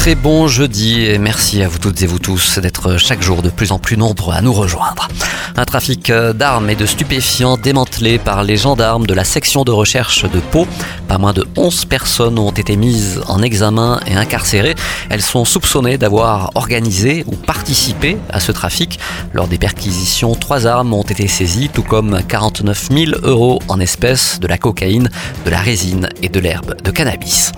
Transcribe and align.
Très 0.00 0.14
bon 0.14 0.48
jeudi 0.48 1.02
et 1.02 1.18
merci 1.18 1.62
à 1.62 1.68
vous 1.68 1.76
toutes 1.76 2.00
et 2.00 2.06
vous 2.06 2.18
tous 2.18 2.58
d'être 2.58 2.96
chaque 2.96 3.20
jour 3.20 3.42
de 3.42 3.50
plus 3.50 3.70
en 3.70 3.78
plus 3.78 3.98
nombreux 3.98 4.34
à 4.34 4.40
nous 4.40 4.54
rejoindre. 4.54 5.08
Un 5.58 5.66
trafic 5.66 6.10
d'armes 6.10 6.70
et 6.70 6.74
de 6.74 6.86
stupéfiants 6.86 7.58
démantelé 7.58 8.18
par 8.18 8.42
les 8.42 8.56
gendarmes 8.56 9.06
de 9.06 9.12
la 9.12 9.24
section 9.24 9.62
de 9.62 9.72
recherche 9.72 10.24
de 10.24 10.40
Pau. 10.40 10.66
Pas 11.06 11.18
moins 11.18 11.34
de 11.34 11.46
11 11.54 11.84
personnes 11.84 12.38
ont 12.38 12.50
été 12.50 12.76
mises 12.76 13.20
en 13.28 13.42
examen 13.42 14.00
et 14.06 14.14
incarcérées. 14.14 14.74
Elles 15.10 15.20
sont 15.20 15.44
soupçonnées 15.44 15.98
d'avoir 15.98 16.52
organisé 16.54 17.24
ou 17.26 17.36
participé 17.36 18.16
à 18.30 18.40
ce 18.40 18.52
trafic. 18.52 18.98
Lors 19.34 19.48
des 19.48 19.58
perquisitions, 19.58 20.34
trois 20.34 20.66
armes 20.66 20.94
ont 20.94 21.02
été 21.02 21.28
saisies, 21.28 21.68
tout 21.68 21.82
comme 21.82 22.22
49 22.26 22.88
000 22.90 23.12
euros 23.22 23.58
en 23.68 23.78
espèces, 23.80 24.40
de 24.40 24.46
la 24.46 24.56
cocaïne, 24.56 25.10
de 25.44 25.50
la 25.50 25.58
résine 25.58 26.08
et 26.22 26.30
de 26.30 26.40
l'herbe 26.40 26.80
de 26.82 26.90
cannabis. 26.90 27.52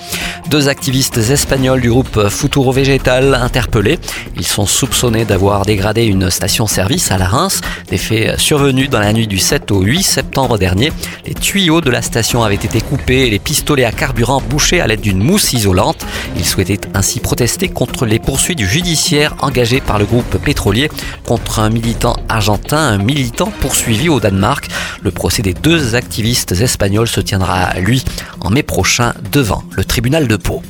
Deux 0.50 0.68
activistes 0.68 1.18
espagnols 1.18 1.80
du 1.80 1.90
groupe 1.90 2.18
Futuro 2.32 2.72
Végétal 2.72 3.34
interpellés. 3.34 3.98
Ils 4.36 4.46
sont 4.46 4.66
soupçonnés 4.66 5.24
d'avoir 5.24 5.64
dégradé 5.64 6.04
une 6.04 6.30
station-service 6.30 7.10
à 7.10 7.18
la 7.18 7.26
Reims. 7.26 7.60
Des 7.88 7.98
faits 7.98 8.38
survenus 8.38 8.90
dans 8.90 8.98
la 8.98 9.12
nuit 9.12 9.26
du 9.26 9.38
7 9.38 9.70
au 9.70 9.82
8 9.82 10.02
septembre 10.02 10.58
dernier. 10.58 10.92
Les 11.26 11.34
tuyaux 11.34 11.80
de 11.80 11.90
la 11.90 12.02
station 12.02 12.42
avaient 12.42 12.54
été 12.54 12.80
coupés 12.80 13.26
et 13.26 13.30
les 13.30 13.38
pistolets 13.38 13.84
à 13.84 13.92
carburant 13.92 14.40
bouchés 14.40 14.80
à 14.80 14.86
l'aide 14.86 15.00
d'une 15.00 15.22
mousse 15.22 15.52
isolante. 15.52 16.04
Ils 16.36 16.44
souhaitaient 16.44 16.80
ainsi 16.94 17.20
protester 17.20 17.68
contre 17.68 18.06
les 18.06 18.18
poursuites 18.18 18.62
judiciaires 18.62 19.34
engagées 19.40 19.80
par 19.80 19.98
le 19.98 20.04
groupe 20.04 20.38
pétrolier 20.38 20.90
contre 21.24 21.60
un 21.60 21.70
militant 21.70 22.16
argentin, 22.28 22.78
un 22.78 22.98
militant 22.98 23.52
poursuivi 23.60 24.08
au 24.08 24.20
Danemark. 24.20 24.68
Le 25.02 25.10
procès 25.10 25.42
des 25.42 25.54
deux 25.54 25.94
activistes 25.94 26.52
espagnols 26.52 27.08
se 27.08 27.20
tiendra, 27.20 27.74
lui, 27.74 28.04
en 28.40 28.50
mai 28.50 28.62
prochain 28.62 29.12
devant 29.30 29.62
le 29.72 29.84
tribunal 29.84 30.26
de 30.26 30.36
Pau. 30.36 30.62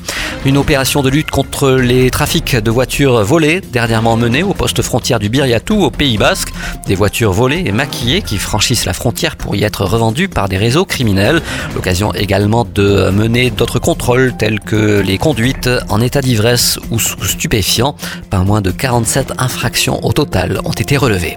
Une 0.44 0.58
opération 0.58 1.02
de 1.02 1.08
lutte 1.08 1.30
contre 1.30 1.70
les 1.70 2.10
trafics 2.10 2.56
de 2.56 2.70
voitures 2.72 3.22
volées, 3.22 3.60
dernièrement 3.60 4.16
menée 4.16 4.42
au 4.42 4.54
poste 4.54 4.82
frontière 4.82 5.20
du 5.20 5.28
Biriatou 5.28 5.80
au 5.80 5.90
Pays 5.92 6.18
Basque. 6.18 6.52
Des 6.84 6.96
voitures 6.96 7.32
volées 7.32 7.62
et 7.64 7.70
maquillées 7.70 8.22
qui 8.22 8.38
franchissent 8.38 8.84
la 8.84 8.92
frontière 8.92 9.36
pour 9.36 9.54
y 9.54 9.62
être 9.62 9.84
revendues 9.84 10.28
par 10.28 10.48
des 10.48 10.56
réseaux 10.56 10.84
criminels. 10.84 11.40
L'occasion 11.76 12.12
également 12.12 12.64
de 12.64 13.10
mener 13.10 13.50
d'autres 13.50 13.78
contrôles 13.78 14.34
tels 14.36 14.58
que 14.58 14.98
les 14.98 15.16
conduites 15.16 15.70
en 15.88 16.00
état 16.00 16.20
d'ivresse 16.20 16.80
ou 16.90 16.98
sous 16.98 17.22
stupéfiants. 17.24 17.94
Pas 18.28 18.42
moins 18.42 18.60
de 18.60 18.72
47 18.72 19.34
infractions 19.38 20.04
au 20.04 20.12
total 20.12 20.60
ont 20.64 20.72
été 20.72 20.96
relevées. 20.96 21.36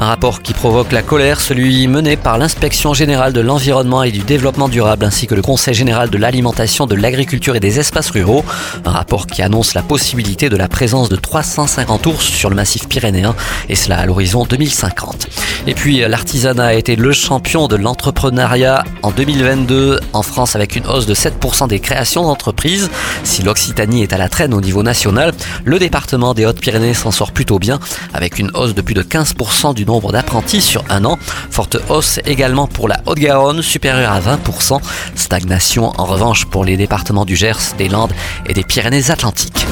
Un 0.00 0.06
rapport 0.06 0.40
qui 0.40 0.54
provoque 0.54 0.92
la 0.92 1.02
colère, 1.02 1.42
celui 1.42 1.86
mené 1.86 2.16
par 2.16 2.38
l'inspection 2.38 2.94
générale 2.94 3.34
de 3.34 3.42
l'environnement 3.42 4.02
et 4.02 4.10
du 4.10 4.20
développement 4.20 4.70
durable 4.70 5.04
ainsi 5.04 5.26
que 5.26 5.34
le 5.34 5.42
Conseil 5.42 5.74
général 5.74 6.08
de 6.08 6.16
l'alimentation, 6.16 6.86
de 6.86 6.94
l'agriculture 6.94 7.54
et 7.54 7.60
des 7.60 7.78
espaces 7.78 8.08
ruraux. 8.08 8.42
Un 8.86 8.92
rapport 8.92 9.26
qui 9.26 9.42
annonce 9.42 9.74
la 9.74 9.82
possibilité 9.82 10.48
de 10.48 10.56
la 10.56 10.68
présence 10.68 11.10
de 11.10 11.16
350 11.16 12.06
ours 12.06 12.24
sur 12.24 12.48
le 12.48 12.56
massif 12.56 12.88
pyrénéen 12.88 13.36
et 13.68 13.74
cela 13.74 13.98
à 13.98 14.06
l'horizon 14.06 14.46
2050. 14.46 15.28
Et 15.66 15.74
puis 15.74 15.98
l'artisanat 16.00 16.66
a 16.66 16.72
été 16.74 16.96
le 16.96 17.12
champion 17.12 17.68
de 17.68 17.76
l'entrepreneuriat 17.76 18.82
en 19.02 19.10
2022 19.10 20.00
en 20.12 20.22
France 20.22 20.56
avec 20.56 20.74
une 20.74 20.86
hausse 20.86 21.06
de 21.06 21.14
7% 21.14 21.68
des 21.68 21.80
créations 21.80 22.22
d'entreprises. 22.22 22.90
Si 23.24 23.42
l'Occitanie 23.42 24.02
est 24.02 24.12
à 24.12 24.18
la 24.18 24.28
traîne 24.28 24.54
au 24.54 24.60
niveau 24.60 24.82
national, 24.82 25.32
le 25.64 25.78
département 25.78 26.32
des 26.32 26.46
Hautes-Pyrénées 26.46 26.94
s'en 26.94 27.10
sort 27.10 27.32
plutôt 27.32 27.58
bien 27.58 27.78
avec 28.14 28.38
une 28.38 28.50
hausse 28.54 28.74
de 28.74 28.80
plus 28.80 28.94
de 28.94 29.02
15% 29.02 29.74
du 29.74 29.84
nombre 29.84 30.12
d'apprentis 30.12 30.62
sur 30.62 30.82
un 30.88 31.04
an. 31.04 31.18
Forte 31.50 31.76
hausse 31.88 32.20
également 32.24 32.66
pour 32.66 32.88
la 32.88 33.00
Haute-Garonne, 33.06 33.60
supérieure 33.60 34.12
à 34.12 34.20
20%. 34.20 34.80
Stagnation 35.14 35.92
en 35.98 36.04
revanche 36.04 36.46
pour 36.46 36.64
les 36.64 36.78
départements 36.78 37.26
du 37.26 37.36
Gers, 37.36 37.74
des 37.76 37.88
Landes 37.88 38.12
et 38.46 38.54
des 38.54 38.64
Pyrénées-Atlantiques. 38.64 39.66